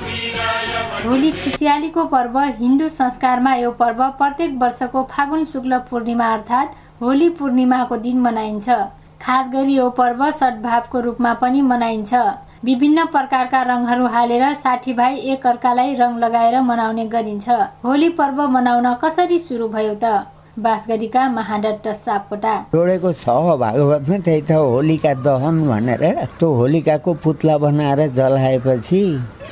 [0.00, 7.96] होली खुसियालीको पर्व हिन्दू संस्कारमा यो पर्व प्रत्येक वर्षको फागुन शुक्ल पूर्णिमा अर्थात् होली पूर्णिमाको
[7.96, 8.68] दिन मनाइन्छ।
[9.22, 12.14] खास गरी यो पर्व सद्भावको रूपमा पनि मनाइन्छ।
[12.64, 17.48] विभिन्न प्रकारका रङहरू हालेर साथीभाइ एक अर्कालाई रङ लगाएर मनाउने गरिन्छ।
[17.84, 20.04] होली पर्व मनाउन कसरी सुरु भयो त?
[20.58, 23.28] बाँसगढीका महाडट्ट सापकोटा जोडेको छ
[23.58, 26.02] भागवतमा त्यही त होलिका दहन भनेर।
[26.38, 29.02] त्यो होलिकाको पुत्ला बनाएर जलाएपछि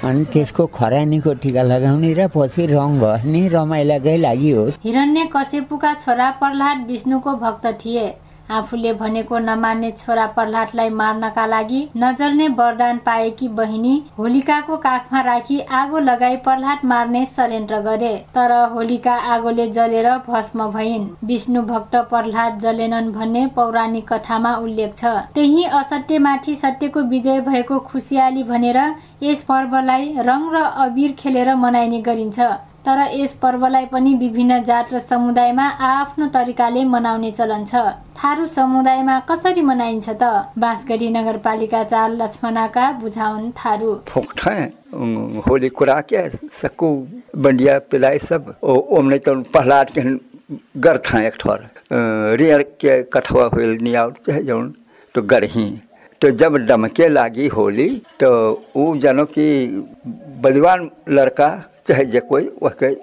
[0.04, 6.30] अनि त्यसको खरानीको टिका लगाउने र पछि रङ भर्ने रमाइलाकै लागि हो। हिरण्य कश्यपुका छोरा
[6.42, 8.06] प्रह्लाद विष्णुको भक्त थिए।
[8.50, 15.98] आफूले भनेको नमान्ने छोरा प्रह्लादलाई मार्नका लागि नजल्ने वरदान पाएकी बहिनी होलिकाको काखमा राखी आगो
[16.00, 23.12] लगाई प्रह्लाद मार्ने षड्यन्त्र गरे। तर होलिका आगोले जलेर भस्म भइन्। विष्णु भक्त प्रह्लाद जलेनन्
[23.12, 28.78] भन्ने पौराणिक कथामा उल्लेख छ। त्यही असत्यमाथि सत्यको विजय भएको खुसियाली भनेर
[29.22, 32.40] यस पर्वलाई रङ र अबिर खेलेर मनाइने गरिन्छ।
[32.88, 37.74] तर यस पर्वलाई पनि विभिन्न जात र समुदायमा आफ्नो तरिकाले मनाउने चलन छ।
[38.16, 40.22] थारू समुदायमा कसरी मनाइन्छ त?
[40.56, 43.92] बाँसगढी नगरपालिका चार लक्ष्मणाका बुझाउन् थारू।
[45.44, 46.22] होली कुरा के
[46.56, 46.90] सकू
[47.36, 50.02] बंडिया पिलाई सब ओ ओमने तो प्रहलाद के
[50.80, 51.68] गर्था एक ठोर।
[52.40, 54.74] रियर के कठवा होल नियाउ चाहे जौन
[55.14, 55.68] तो गरही।
[56.20, 58.30] तो जब डमके लागी होली तो
[58.76, 59.46] वो जानो कि
[60.42, 61.48] बलवान लड़का
[61.88, 62.94] चाहे जे कोई वह के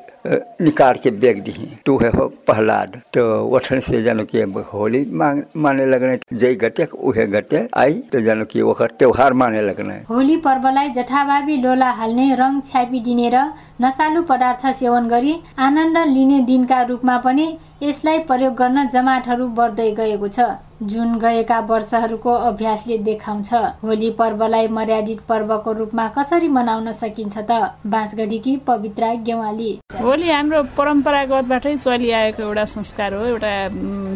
[0.62, 1.54] निकाल के बेग दी।
[1.86, 4.42] तू है हो प्रहलाद तो वठन से जानो कि
[4.74, 9.62] होली मांग माने लगने। जय गटे उहे गटे आई तो जानो कि वह त्योहार माने
[9.62, 13.46] लगने। होली पर्वलाई जथाभावी लोला हाल्ने रङ छ्यापिदिने र
[13.82, 20.28] नसालु पदार्थ सेवन गरी आनन्द लिने दिनका रूपमा पनि यसलाई प्रयोग गर्न जमातहरू बढ्दै गएको
[20.28, 20.40] छ।
[20.84, 27.52] जुन गएका वर्षहरूको अभ्यासले देखाउँछ। होली पर्वलाई मर्यादित पर्वको रूपमा कसरी मनाउन सकिन्छ त?
[27.88, 29.72] बाँसगढीकी पवित्रा गेवाली।
[30.16, 33.52] होली हाम्रो परम्परागतबाटै चलिआएको एउटा संस्कार हो एउटा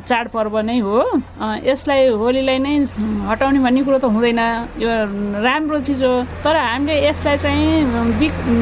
[0.07, 0.95] चाडपर्व नै हो।
[1.67, 2.75] यसलाई होलीलाई नै
[3.27, 4.39] हटाउने भन्ने कुरो त हुँदैन।
[4.79, 4.89] यो
[5.43, 7.83] राम्रो चिज हो। तर हामीले यसलाई चाहिँ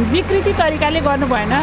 [0.10, 1.54] विकृति तरिकाले गर्नु भएन।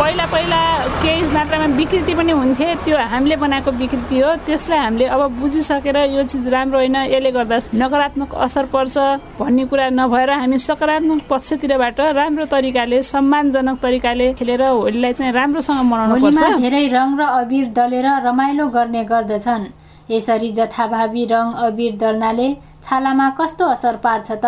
[0.00, 0.60] पहिला पहिला
[1.02, 6.22] केही मात्रामा विकृति पनि हुन्थे त्यो हामीले बनाएको विकृति हो। त्यसलाई हामीले अब बुझिसकेर यो
[6.32, 8.96] चिज राम्रो होइन यसले गर्दा नकारात्मक असर पर्छ
[9.38, 16.20] भन्ने कुरा नभएर हामी सकारात्मक पक्षतिरबाट राम्रो तरिकाले सम्मानजनक तरिकाले खेलेर होलीलाई चाहिँ राम्रोसँग मनाउनु
[16.24, 19.64] पर्छ धेरै रङ र अबिर दलेर रमाइलो गर्ने गर्दछन्।
[20.10, 22.48] यसरी जथाभावी रङ अबिर दल्नाले
[22.84, 24.46] छालामा कस्तो असर पार्छ त?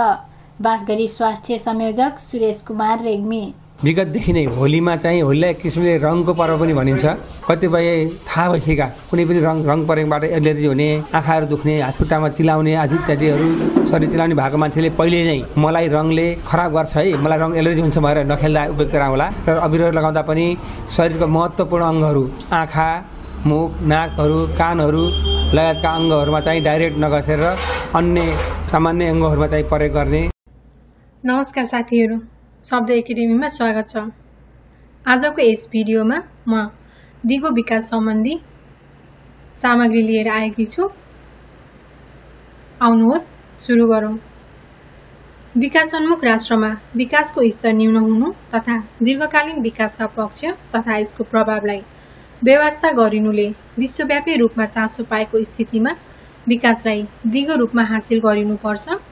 [0.61, 3.44] बाँसगढी स्वास्थ्य संयोजक सुरेश कुमार रेग्मी।
[3.84, 7.05] विगतदेखि नै होलीमा चाहिँ होलीलाई एक किसिमले रङको पर्व पनि भनिन्छ।
[7.49, 7.89] कतिपय
[8.28, 13.49] थाहा भइसकेका कुनै पनि रङ रङ परेकोबाट एलर्जी हुने आँखाहरू दुख्ने हातखुट्टामा चिलाउने आदि इत्यादिहरू
[13.91, 17.99] शरीर चिलाउने भएको मान्छेले पहिले नै मलाई रङले खराब गर्छ है। मलाई रङ एलर्जी हुन्छ
[18.06, 20.47] भनेर नखेल्दा उपयुक्त होला र अबिरहरू लगाउँदा पनि
[20.97, 22.25] शरीरको महत्त्वपूर्ण अङ्गहरू
[22.61, 22.89] आँखा
[23.49, 25.05] मुख नाकहरू कानहरू
[25.56, 27.43] लगायतका अङ्गहरूमा चाहिँ डाइरेक्ट नगसेर
[28.00, 28.21] अन्य
[28.73, 30.23] सामान्य अङ्गहरूमा चाहिँ प्रयोग गर्ने।
[31.25, 32.17] नमस्कार साथीहरू।
[32.65, 34.03] शब्द एकाडेमीमा स्वागत छ।
[35.07, 36.17] आजको यस भिडियोमा
[36.49, 36.61] म
[37.25, 38.37] दिगो विकास सम्बन्धी
[39.57, 40.87] सामग्री लिएर आएकी छु।
[42.81, 43.29] आउनुहोस्
[43.67, 44.15] सुरु गरौँ।
[45.55, 51.81] विकासोन्मुख राष्ट्रमा विकासको स्तर न्यून हुनु तथा दीर्घकालीन विकासका पक्ष तथा यसको प्रभावलाई
[52.43, 53.49] व्यवस्था गरिनुले
[53.79, 55.99] विश्वव्यापी रूपमा चासो पाएको स्थितिमा
[56.47, 57.03] विकासलाई
[57.35, 59.03] दिगो रूपमा हासिल गरिनुपर्छ।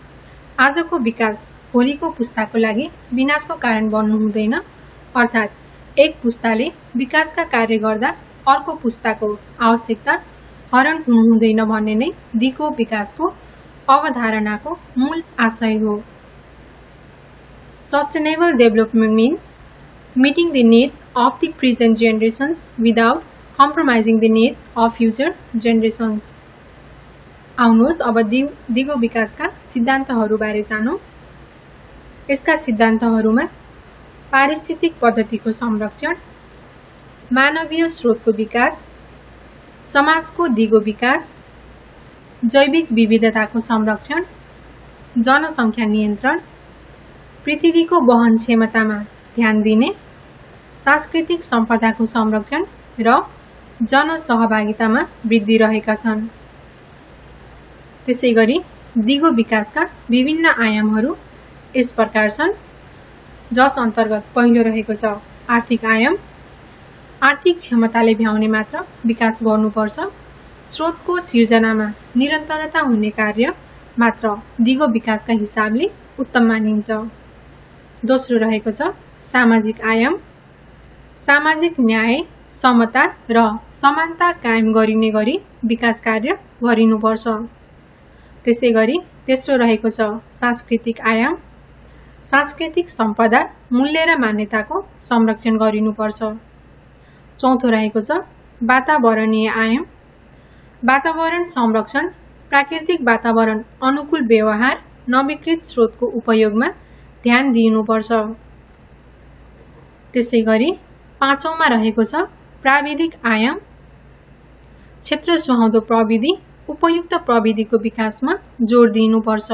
[0.59, 4.55] आजको विकास भोलिको पुस्ताको लागि विनाशको कारण बन्नु हुँदैन।
[5.15, 6.67] अर्थात् एक पुस्ताले
[6.97, 8.11] विकासका कार्य गर्दा
[8.49, 9.29] अर्को पुस्ताको
[9.69, 10.15] आवश्यकता
[10.75, 12.11] हरण हुनु हुँदैन भन्ने नै
[12.43, 13.33] दिगो विकासको
[13.89, 15.95] अवधारणाको मूल आशय हो।
[17.87, 19.51] Sustainable development means
[20.17, 23.23] meeting the needs of the present generations without
[23.59, 26.27] compromising the needs of future generations.
[27.59, 30.97] आउनुहोस् अब दिगो विकासका सिद्धान्तहरूबारे जानौँ।
[32.33, 33.45] यसका सिद्धान्तहरूमा
[34.33, 36.15] पारिस्थितिक पद्धतिको संरक्षण
[37.39, 38.85] मानवीय स्रोतको विकास
[39.93, 41.31] समाजको दिगो विकास
[42.43, 44.25] जैविक विविधताको संरक्षण
[45.27, 46.39] जनसङ्ख्या नियन्त्रण
[47.45, 48.99] पृथ्वीको वहन क्षमतामा
[49.35, 49.91] ध्यान दिने
[50.79, 52.65] सांस्कृतिक सम्पदाको संरक्षण
[53.01, 53.17] र
[53.81, 56.25] जनसहभागितामा वृद्धि रहेका छन्।
[58.07, 58.59] त्यसै गरी
[58.97, 61.13] दिगो विकासका विभिन्न आयामहरू
[61.77, 62.51] यस प्रकार छन्
[63.51, 65.11] जस अन्तर्गत पहिलो रहेको छ
[65.51, 66.17] आर्थिक आयाम।
[67.23, 70.07] आर्थिक क्षमताले भ्याउने मात्र विकास गर्नुपर्छ।
[70.69, 71.87] स्रोतको सिर्जनामा
[72.17, 73.53] निरन्तरता हुने कार्य
[73.97, 74.33] मात्र
[74.67, 75.89] दिगो विकासका हिसाबले
[76.19, 76.99] उत्तम मानिन्छ।
[78.03, 78.91] दोस्रो रहेको छ
[79.31, 80.19] सामाजिक आयाम।
[81.19, 82.19] सामाजिक न्याय
[82.59, 83.47] समता र
[83.79, 85.39] समानता कायम गरिने गरी
[85.73, 87.25] विकास कार्य गरिनुपर्छ।
[88.45, 90.11] त्यसै गरी तेस्रो रहेको छ
[90.41, 91.41] सांस्कृतिक आयाम।
[92.25, 93.41] सांस्कृतिक सम्पदा
[93.73, 96.21] मूल्य र मान्यताको संरक्षण गरिनुपर्छ।
[97.39, 98.19] चौथो रहेको छ
[98.61, 99.85] वातावरणीय आयाम।
[100.83, 102.09] वातावरण संरक्षण
[102.51, 104.79] प्राकृतिक वातावरण अनुकूल व्यवहार
[105.09, 106.69] नवीकृत स्रोतको उपयोगमा
[107.25, 108.13] ध्यान दिइनुपर्छ
[110.15, 110.71] त्यसै गरी
[111.21, 112.25] पाँचौँमा रहेको छ
[112.63, 113.59] प्राविधिक आयाम।
[115.05, 116.33] क्षेत्र सुहाउँदो प्रविधि
[116.69, 118.35] उपयुक्त प्रविधिको विकासमा
[118.71, 119.51] जोड दिइनुपर्छ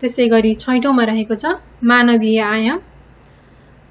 [0.00, 1.52] त्यसै गरी छैटौँमा रहेको छ
[1.90, 2.80] मानवीय आयाम।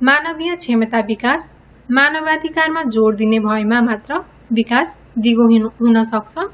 [0.01, 1.51] मानवीय क्षमता विकास।
[1.89, 4.19] मानवाधिकारमा जोड दिने भएमा मात्र
[4.53, 5.45] विकास दिगो
[5.79, 6.45] हुन सक्छ।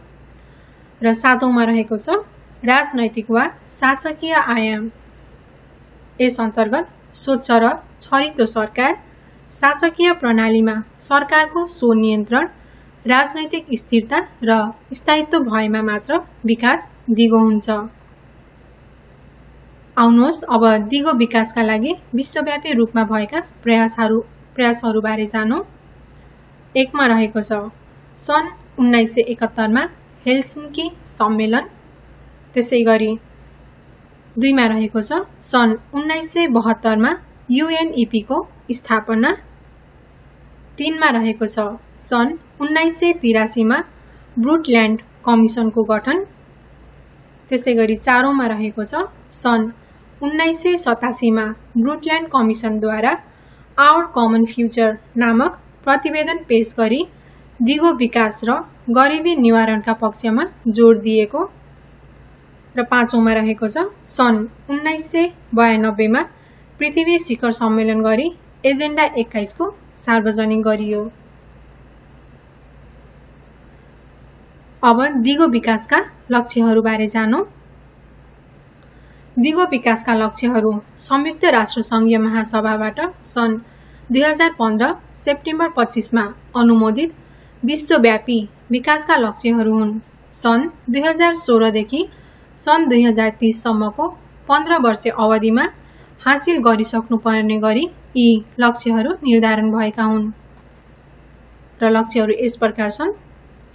[1.01, 2.17] र सातौँमा रहेको छ
[2.63, 4.89] राजनैतिक वा शासकीय आयाम।
[6.19, 7.71] यस अन्तर्गत स्वच्छ र
[8.01, 8.97] छरितो सरकार
[9.51, 12.45] शासकीय प्रणालीमा सरकारको स्वनियन्त्रण
[13.05, 14.59] राजनैतिक स्थिरता र
[14.93, 17.69] स्थायित्व भएमा मात्र विकास दिगो हुन्छ।
[20.01, 24.19] आउनुहोस्। अब दिगो विकासका लागि विश्वव्यापी रूपमा भएका प्रयासहरू
[24.55, 25.61] प्रयासहरूबारे जानौँ।
[26.75, 27.59] एकमा रहेको छ
[28.17, 28.47] सन्
[28.79, 29.83] उन्नाइस सय एकहत्तरमा
[30.25, 31.65] हेलसिन्की सम्मेलन।
[32.53, 33.11] त्यसै गरी
[34.35, 37.11] दुईमा रहेको छ सन् उन्नाइस सय बहत्तरमा
[37.49, 38.37] युएनइपीको
[38.71, 39.31] स्थापना।
[40.77, 41.67] तिनमा रहेको छ
[42.01, 42.29] सन्
[42.61, 43.77] उन्नाइस सय तिरासीमा
[44.37, 46.23] ब्रुटल्यान्ड कमिसनको गठन।
[47.49, 49.05] त्यसै गरी चारौँमा रहेको छ
[49.35, 49.69] सन्
[50.21, 51.43] उन्नाइस सय सतासीमा
[51.77, 53.11] ब्रुटल्यान्ड कमिसनद्वारा
[53.77, 55.53] आवर कमन फ्युचर नामक
[55.83, 56.99] प्रतिवेदन पेश गरी
[57.59, 58.57] दिगो विकास र
[58.97, 61.41] गरिबी निवारणका पक्षमा जोड दिएको
[62.75, 64.37] र पाँचौँमा रहेको छ सन्
[64.69, 65.25] उन्नाइस सय
[65.55, 66.21] बयानब्बेमा
[66.79, 68.27] पृथ्वी शिखर सम्मेलन गरी
[68.63, 71.01] एजेन्डा एक्काइसको सार्वजनिक गरियो।
[74.83, 75.99] अब दिगो विकासका
[76.31, 77.43] लक्ष्यहरूबारे जानौँ।
[79.43, 83.53] दिगो विकासका लक्ष्यहरू संयुक्त राष्ट्र सङ्घीय महासभाबाट सन्
[84.11, 86.23] दुई हजार पन्ध्र सेप्टेम्बर पच्चिसमा
[86.55, 87.13] अनुमोदित
[87.63, 88.37] विश्वव्यापी
[88.71, 89.93] विकासका लक्ष्यहरू हुन्।
[90.33, 92.03] सन् दुई हजार सोह्रदेखि
[92.59, 94.07] सन् दुई हजार तिससम्मको
[94.49, 95.65] पन्ध्र वर्ष अवधिमा
[96.21, 97.85] हासिल गरिसक्नुपर्ने गरी
[98.17, 98.29] यी
[98.59, 100.31] लक्ष्यहरू निर्धारण भएका हुन्।
[101.79, 103.17] र लक्ष्यहरू यस प्रकार छन्।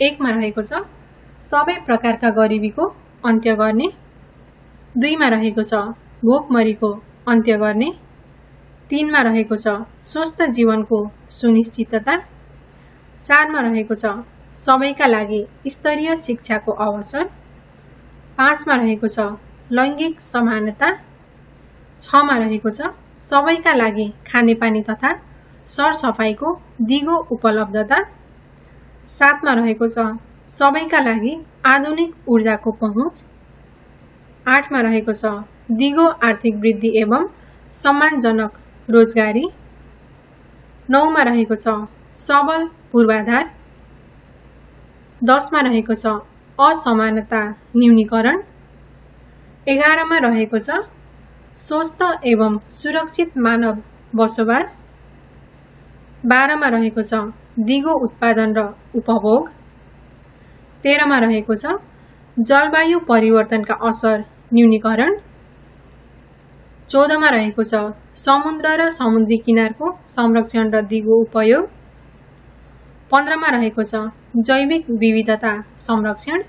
[0.01, 0.87] एकमा रहेको छ
[1.43, 2.93] सबै प्रकारका गरिबीको
[3.25, 3.89] अन्त्य गर्ने
[4.97, 5.79] दुईमा रहेको छ
[6.25, 6.89] भोकमरीको
[7.29, 7.89] अन्त्य गर्ने।
[8.91, 11.01] तिनमा रहेको छ स्वस्थ जीवनको
[11.39, 12.15] सुनिश्चितता।
[13.25, 14.13] चारमा रहेको छ
[14.59, 17.25] सबैका लागि स्तरीय शिक्षाको अवसर।
[18.39, 19.29] पाँचमा रहेको छ
[19.73, 20.91] लैङ्गिक समानता।
[22.01, 22.91] छमा रहेको छ
[23.21, 25.15] सबैका लागि खानेपानी तथा
[25.67, 26.57] सरसफाइको
[26.89, 28.03] दिगो उपलब्धता।
[29.11, 30.11] सातमा रहेको छ
[30.51, 33.27] सबैका लागि आधुनिक ऊर्जाको पहुँच।
[34.47, 35.31] आठमा रहेको छ।
[35.79, 37.25] दिगो आर्थिक वृद्धि एवं
[37.75, 38.59] सम्मानजनक
[38.89, 39.45] रोजगारी।
[40.89, 41.75] नौमा रहेको छ
[42.17, 43.49] सबल पूर्वाधार।
[45.21, 46.13] दसमा रहेको छ
[46.59, 47.41] असमानता
[47.77, 48.39] न्यूनीकरण।
[49.67, 50.79] एघारमा रहेको छ
[51.57, 54.79] स्वस्थ एवं सुरक्षित मानव बसोबास।
[56.25, 57.21] बाह्रमा रहेको छ
[57.67, 59.51] दिगो उत्पादन र उपभोग।
[60.85, 61.77] तेह्रमा रहेको छ
[62.37, 65.17] जलवायु परिवर्तनका असर न्यूनीकरण।
[66.89, 67.81] चौधमा रहेको छ
[68.17, 71.65] समुद्र र समुद्री किनारको संरक्षण र दिगो उपयोग।
[73.11, 74.03] पन्ध्रमा रहेको छ
[74.47, 76.43] जैविक विविधता संरक्षण।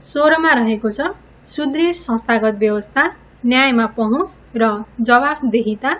[0.00, 1.08] सोह्रमा रहेको छ
[1.48, 3.04] सुदृढ संस्थागत व्यवस्था
[3.46, 4.70] न्यायमा पहुँच र
[5.02, 5.92] जवाफदेहिता।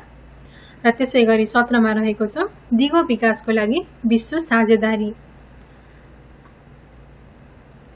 [0.85, 5.13] र त्यसै गरी सत्रमा रहेको छ दिगो विकासको लागि विश्व साझेदारी।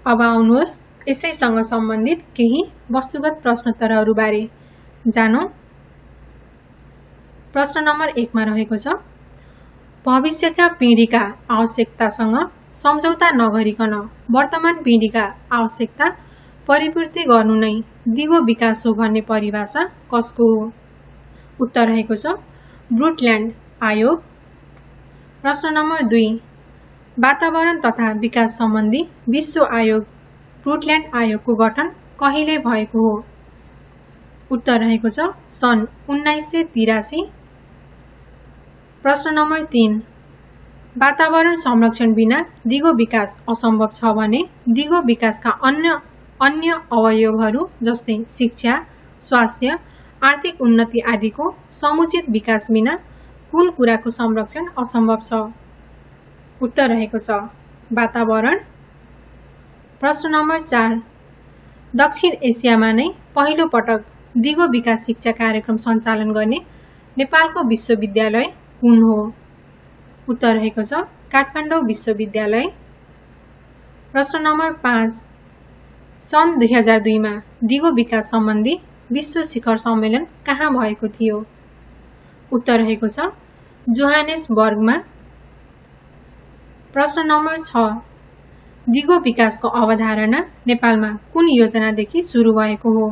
[0.07, 2.63] अब आउनुहोस्। यसैसँग सम्बन्धित केही
[2.93, 4.43] वस्तुगत प्रश्नोत्तरहरूबारे
[5.07, 5.47] जानौँ।
[7.53, 8.95] प्रश्न नम्बर एकमा रहेको छ
[10.05, 12.37] भविष्यका पिँढीका आवश्यकतासँग
[12.77, 13.95] सम्झौता नगरिकन
[14.31, 16.09] वर्तमान पिँढीका आवश्यकता
[16.69, 17.73] परिपूर्ति गर्नु नै
[18.11, 20.71] दिगो विकास हो भन्ने परिभाषा कसको हो?
[21.61, 22.35] उत्तर रहेको छ
[22.93, 23.53] ब्रुटल्यान्ड
[23.83, 24.21] आयोग।
[25.43, 26.29] प्रश्न नम्बर दुई
[27.17, 30.05] वातावरण तथा विकास सम्बन्धी विश्व आयोग
[30.65, 31.89] ब्रुटल्यान्ड आयोगको गठन
[32.21, 33.17] कहिले भएको हो?
[34.51, 37.21] उत्तर रहेको छ सन् उन्नाइस सय तिरासी।
[39.05, 39.99] प्रश्न नम्बर तीन।
[40.97, 45.99] वातावरण संरक्षण बिना दिगो विकास असम्भव छ भने दिगो विकासका अन्य
[46.41, 48.75] अन्य अवयवहरू जस्तै शिक्षा
[49.23, 49.79] स्वास्थ्य
[50.23, 52.97] आर्थिक उन्नति आदिको समुचित विकास बिना
[53.53, 55.41] कुन कुराको संरक्षण असम्भव छ?
[56.61, 57.39] उत्तर रहेको छ
[57.93, 58.59] वातावरण
[60.01, 60.93] प्रश्न नम्बर चार।
[61.95, 64.05] दक्षिण एसियामा नै पहिलो पटक
[64.37, 66.59] दिगो विकास शिक्षा कार्यक्रम सञ्चालन गर्ने
[67.17, 68.45] नेपालको विश्वविद्यालय
[68.81, 69.17] कुन हो?
[70.29, 71.01] उत्तर रहेको छ
[71.33, 72.67] काठमाडौँ विश्वविद्यालय।
[74.15, 75.13] प्रश्न नम्बर पाँच।
[76.25, 77.33] सन् दुई हजार दुईमा
[77.65, 78.75] दिगो विकास सम्बन्धी
[79.13, 81.41] विश्व शिखर सम्मेलन कहाँ भएको थियो?
[82.53, 83.27] उत्तर रहेको छ
[83.87, 84.97] जोहानेसबर्गमा।
[86.95, 88.08] प्रश्न नम्बर छ।
[88.89, 93.09] दिगो विकासको अवधारणा नेपालमा कुन योजनादेखि सुरु भएको हो?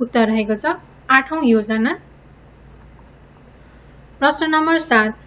[0.00, 0.72] उत्तर रहेको छ
[1.10, 1.92] आठौं योजना।
[4.18, 5.18] प्रश्न नम्बर सात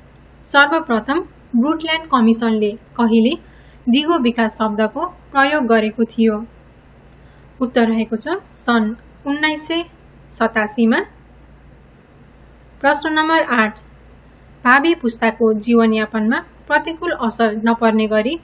[0.45, 1.21] सर्वप्रथम
[1.55, 3.33] ब्रुटल्यान्ड कमिसनले कहिले
[3.87, 6.35] दिगो विकास शब्दको प्रयोग गरेको थियो?
[7.61, 8.91] उत्तर रहेको छ सन्
[9.25, 9.83] उन्नाइस सय
[10.31, 10.99] सतासीमा
[12.81, 13.79] प्रश्न नम्बर आठ
[14.63, 18.39] भावी पुस्ताको जीवनयापनमा प्रतिकूल असर नपर्ने गरी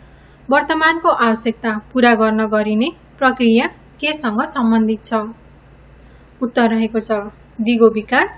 [0.50, 3.68] वर्तमानको आवश्यकता पूरा गर्न गरिने प्रक्रिया
[4.02, 5.22] केसँग सम्बन्धित छ?
[6.42, 7.18] उत्तर रहेको छ
[7.62, 8.36] दिगो विकास।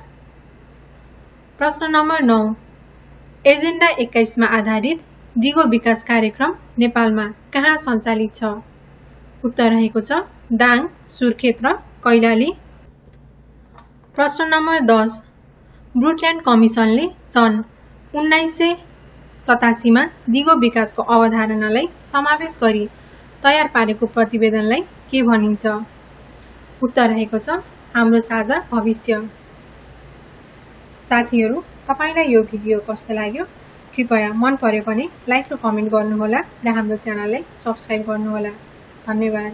[1.59, 2.37] प्रश्न नम्बर नौ।
[3.45, 5.03] एजेन्डा एक्काइसमा आधारित
[5.35, 8.53] दिगो विकास कार्यक्रम नेपालमा कहाँ सञ्चालित छ?
[9.43, 10.23] उत्तर रहेको छ
[10.55, 11.73] दाङ सुर्खेत र
[12.03, 12.51] कैलाली।
[14.17, 15.23] प्रश्न नम्बर दस।
[15.95, 17.63] ब्रुटल्यान्ड कमिसनले सन्
[18.13, 18.75] उन्नाइस सय
[19.39, 22.85] सतासीमा दिगो विकासको अवधारणालाई समावेश गरी
[23.43, 25.65] तयार पारेको प्रतिवेदनलाई के भनिन्छ?
[26.81, 27.57] उत्तर रहेको छ
[27.95, 29.19] हाम्रो साझा भविष्य।
[31.09, 33.45] साथीहरू तपाईँलाई यो भिडियो कस्तो लाग्यो?
[33.95, 38.53] कृपया मन पर्यो भने लाइक र कमेन्ट गर्नुहोला र हाम्रो च्यानललाई सब्सक्राइब गर्नुहोला।
[39.07, 39.53] धन्यवाद।